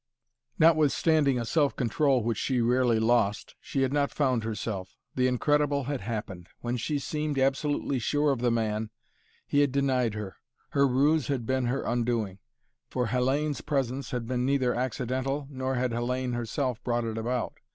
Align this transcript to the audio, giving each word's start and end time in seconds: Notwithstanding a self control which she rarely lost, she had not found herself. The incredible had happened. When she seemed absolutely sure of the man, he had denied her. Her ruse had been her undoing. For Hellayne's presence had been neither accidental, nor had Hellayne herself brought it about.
Notwithstanding 0.57 1.37
a 1.39 1.45
self 1.45 1.75
control 1.75 2.23
which 2.23 2.39
she 2.39 2.59
rarely 2.59 2.97
lost, 2.99 3.53
she 3.61 3.83
had 3.83 3.93
not 3.93 4.09
found 4.09 4.43
herself. 4.43 4.97
The 5.13 5.27
incredible 5.27 5.83
had 5.83 6.01
happened. 6.01 6.49
When 6.61 6.75
she 6.75 6.97
seemed 6.97 7.37
absolutely 7.37 7.99
sure 7.99 8.31
of 8.31 8.39
the 8.39 8.49
man, 8.49 8.89
he 9.45 9.59
had 9.59 9.71
denied 9.71 10.15
her. 10.15 10.37
Her 10.71 10.87
ruse 10.87 11.27
had 11.27 11.45
been 11.45 11.65
her 11.67 11.83
undoing. 11.83 12.39
For 12.89 13.09
Hellayne's 13.09 13.61
presence 13.61 14.09
had 14.09 14.25
been 14.25 14.43
neither 14.43 14.73
accidental, 14.73 15.47
nor 15.51 15.75
had 15.75 15.91
Hellayne 15.91 16.33
herself 16.33 16.83
brought 16.83 17.03
it 17.05 17.19
about. 17.19 17.59